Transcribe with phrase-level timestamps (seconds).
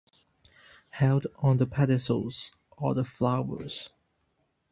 [0.89, 3.91] Held on the pedicels are the flowers.